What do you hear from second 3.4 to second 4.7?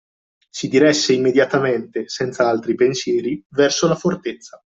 verso la fortezza